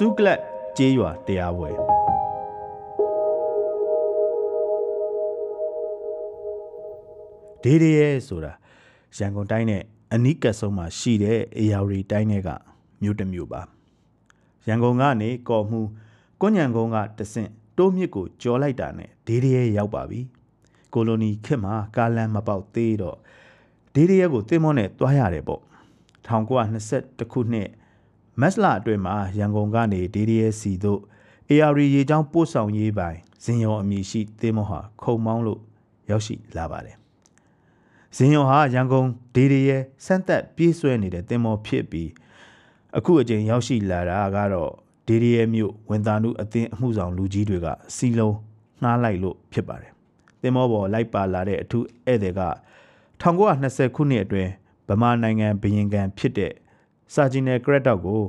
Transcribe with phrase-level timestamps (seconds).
[0.00, 0.40] စုကလတ်
[0.76, 1.70] ကျေးရွာတရားပွဲ
[7.62, 8.52] ဒေးရဲဆိုတာ
[9.16, 9.82] ရန်ကုန်တိုင်းနဲ့
[10.12, 12.48] အနီးကပ်ဆုံးမှာရှိတဲ့အေယာဝတီတိုင်းတွေက
[13.02, 13.60] မြို့တစ်မြို့ပါ
[14.66, 15.80] ရန်ကုန်ကနေကော်မှု
[16.40, 20.20] ကွညံကုန်းကတဆင့်တိုးမြစ်ကိုကြော်လိုက်တာနဲ့ဒေးရဲရောက်ပါပြီ
[20.94, 23.18] ကိုလိုနီခေတ်မှာကားလမ်းမပေါက်သေးတော့
[23.94, 25.62] ဒေးရဲကိုတင်မောနဲ့တွားရတယ်ပေါ့
[26.26, 27.68] 1920ခုနှစ်
[28.40, 31.00] မက်စလာအတွင်းမှာရန်ကုန်ကနေ DDS သို့
[31.50, 35.60] AR ရေချောင်းပို့ဆောင်ရေးပိုင်းဇင်ယုံအမည်ရှိသင်းမောဟာခုံမောင်းလို့
[36.10, 36.96] ရောက်ရှိလာပါတယ်။
[38.16, 42.10] ဇင်ယုံဟာရန်ကုန် DDS စမ်းသက်ပြေးဆွဲနေတဲ့သင်းမောဖြစ်ပြီး
[42.96, 44.72] အခုအချိန်ရောက်ရှိလာတာကတော့
[45.06, 47.66] DDS မြို့ဝန်သားမှုအသင်းအမှုဆောင်လူကြီးတွေက
[47.96, 48.36] စီလုံး
[48.82, 49.92] ငှားလိုက်လို့ဖြစ်ပါတယ်။
[50.40, 52.42] သင်းမောပေါ်လိုက်ပါလာတဲ့အထူးဧည့်သည်က
[53.22, 54.50] 1920ခုနှစ်အတွင်း
[54.88, 56.52] ဗမာနိုင်ငံဘရင်ကန်ဖြစ်တဲ့
[57.14, 58.22] စာဂျီနယ်ကရက်တော့ကို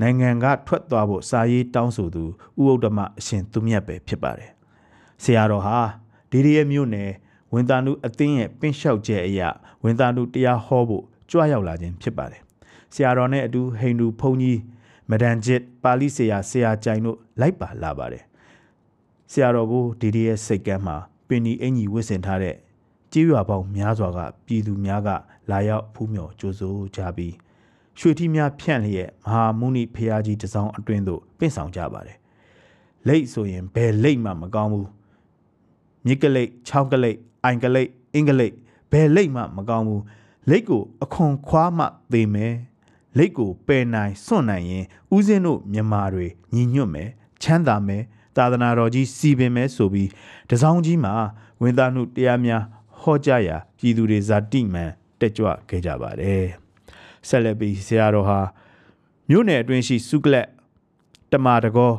[0.00, 2.24] နိုင်ငံကထွက်သွားဖို့စာရေးတောင်းဆိုသူ
[2.62, 4.50] ဥဥဒ္ဓမအရှင်သူမြတ်ပဲဖြစ်ပါတယ်။
[5.22, 5.78] ဆရာတော်ဟာ
[6.30, 7.10] ဒီဒီရဲ့မြို့နယ်
[7.52, 9.48] ဝန်သားနုအသင်းရဲ့ပင့်လျှောက်ချက်အရာ
[9.84, 12.42] ဝန်သားနုတရားဟောဖို့ကြွရောက်လာခြင်းဖြစ်ပါတယ်။
[12.94, 14.60] ဆရာတော်နဲ့အတူဟိန္ဒူဘုန်းကြီး
[15.10, 18.24] မဒန်ဂျစ်ပါဠိဆရာဆရာကြိုင်တို့လိုက်ပါလာပါတယ်။
[19.32, 20.96] ဆရာတော်ကိုဒီဒီရဲ့စိတ်ကမ်းမှာ
[21.28, 22.56] ပင်ဒီအင်ကြီးဝစ်ဆင်ထားတဲ့
[23.12, 25.08] ကြေးရွာပေါင်းများစွာကပြည်သူများက
[25.50, 27.34] လာရောက်ဖူးမြော်ကြိုးဆိုကြပြီး
[27.98, 32.16] ရွှေထီးများဖြန့်လျက်မဟာမုနိဖရာကြီးတစောင်းအတွင်းသို့ပင့်ဆောင်ကြပါတယ်။
[33.08, 34.86] လိတ်ဆိုရင်ဘယ်လိတ်မှမကောင်းဘူး။
[36.06, 38.54] မြစ်ကလိတ်၊ချောင်းကလိတ်၊အိုင်ကလိတ်၊အင်္ဂလိတ်
[38.92, 40.02] ဘယ်လိတ်မှမကောင်းဘူး။
[40.50, 42.54] လိတ်ကိုအခွန်ခွားမှသေမယ်။
[43.18, 47.10] လိတ်ကိုပယ်နိုင်စွန့်နိုင်ရင်ဦးစင်းတို့မြမာတွေညီညွတ်မယ်
[47.42, 48.02] ချမ်းသာမယ်
[48.36, 50.10] သာသနာတော်ကြီးစီပင်မယ်ဆိုပြီး
[50.50, 51.14] တစောင်းကြီးမှာ
[51.62, 52.62] ဝင်သားမှုတရားများ
[53.00, 56.44] ဟောကြားရာပြည်သူတွေဇာတိမှန်တက်ကြွခဲ့ကြပါတယ်
[57.28, 58.40] ဆက်လက်ပြီးဆရာတော်ဟာ
[59.28, 60.48] မြို့နယ်အတွင်းရှိစုကလက်
[61.32, 61.92] တမာတကော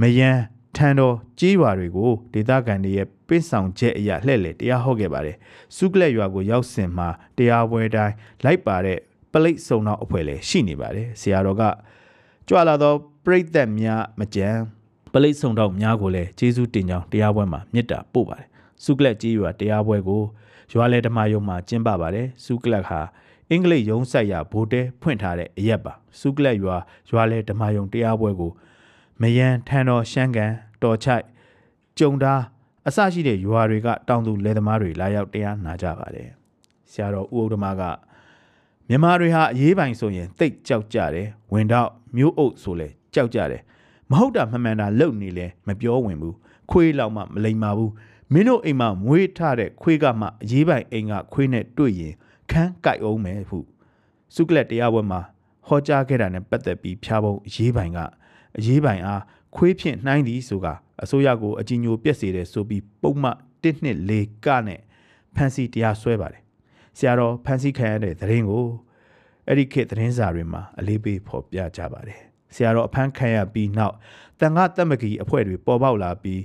[0.00, 0.42] မယန်း
[0.76, 5.36] ထန်တော်ကြေးရွာတွေကိုဒေသခံတွေရဲ့ပင့်ဆောင်ချက်အရာလှည့်လည်တရားဟောခဲ့ပါတယ်
[5.76, 8.98] စုကလက်ရွာကိုရောက်စင်မှာတရားပွဲတိုင်းလိုက်ပါတဲ့
[9.32, 11.62] ပလိတ်စုံတော်အဖွဲ့လည်းရှိနေပါတယ်ဆရာတော်က
[12.48, 12.92] ကြွလာသော
[13.24, 14.48] ပြိသက်များမကြံ
[15.12, 18.48] ပလိတ်စုံတော်များကိုလည်းကျေးဇူးတင်ကြောင်းတရားပွဲမှာမေတ္တာပို့ပါတယ်
[18.84, 20.22] စုကလက်ကြီးရွာတရားပွဲကို
[20.72, 23.00] ရွာလေဓမ္မယုံမှာကျင်းပပါတယ်စုကလက်ဟာ
[23.50, 26.76] အင်္ဂလိပ်ရုံးဆိုင်ရာဗိုလ်တဲဖွင့်ထားတဲ့အရက်ပါစုကလက်ရွာ
[27.10, 28.52] ရွာလေဓမ္မယုံတရားပွဲကို
[29.20, 31.24] မယန်ထန်တော်ရှမ်းကန်တော်ချိုက်
[31.98, 32.40] ကြုံသား
[32.88, 36.28] အစရှိတဲ့ရွာတွေကတောင်သူလယ်သမားတွေလာရောက်တရားနာကြပါတယ်
[36.90, 37.82] ဆရာတော်ဦးဥဒ္ဓမက
[38.88, 43.62] မြန်မာတွေဟာအရေးပိုင်ဆိုရင်တိတ်ကြောက်ကြတယ်ဝင်တော့မျိုးအုပ်ဆိုလဲကြောက်ကြတယ်
[44.10, 46.36] မဟုတ်တာမှန်မှန်တာလုံနေလဲမပြောဝင်ဘူး
[46.70, 47.92] ခွေးလောက်မှမလိမ္မာဘူး
[48.32, 52.14] မင်းတို့အိမ်မှာမွေးထားတဲ့ခွေးကမှအရေးပိုင်အိမ်ကခွေးနဲ့တွေ့ရင်
[52.54, 53.58] ခန်းကြိုက်အောင်မယ်ဟု
[54.34, 55.20] စုကလက်တရားပွဲမှာ
[55.68, 57.98] ဟောကြားခဲ့တာနဲ့ပတ်သက်ပြီးဖျားပုံအရေးပိုင်က
[58.58, 59.22] အရေးပိုင်အား
[59.56, 60.66] ခွေးဖြင့်နှိုင်းသည်ဆိုက
[61.02, 64.12] အစိုးရကိုအကြီးညိုပြက်စေတယ်ဆိုပြီးပုံမှန်1နှစ်၄
[64.44, 64.80] ကနဲ့
[65.34, 66.42] ဖန်စီတရားဆွဲပါတယ်
[66.96, 68.66] ဆရာတော်ဖန်စီခံရတဲ့သတင်းကို
[69.46, 72.20] အဲ့ဒီခေတ်သတင်းစာတွေမှာအလေးပေးဖော်ပြကြပါတယ်
[72.54, 73.94] ဆရာတော်အဖမ်းခံရပြီးနောက်
[74.40, 76.42] တန်ခါတက်မကီအဖွဲ့တွေပေါ်ပေါက်လာပြီး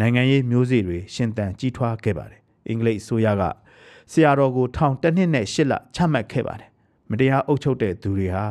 [0.00, 3.42] နိုင်ငံရေးမျိုးစေ့တွေရှင်သန်ကြီးထွားခဲ့ပါတယ် အင်္ဂလိပ်အစိုးရက
[4.12, 6.70] ဆရာတော်ကိုထောင်တစ်နှစ်နဲ့ရှစ်လချမှတ်ခဲ့ပါတယ်
[7.10, 8.44] မတရားအုပ်ချုပ်တဲ့သူတွေဟာ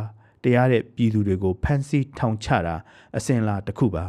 [0.44, 2.76] တရားတဲ့ပြည်သူတွေကိုဖမ်းဆီးထောင်ချတာ
[3.18, 4.06] အစဉ်လာတစ်ခုပါ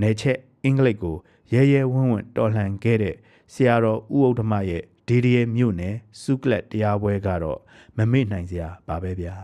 [0.00, 1.16] နေချက်အင်္ဂလိပ်ကို
[1.52, 3.16] ရဲရဲဝံ့ဝံ့တော်လှန်ခဲ့တဲ့
[3.52, 7.60] ဆရာတော်ဦးဥဒ္ဓမရဲ့ဒေဒီယေမြို့နယ်စုကလက်တရားပွဲကတော့
[7.96, 9.34] မမေ့နိုင်စရာပါပဲဗျာ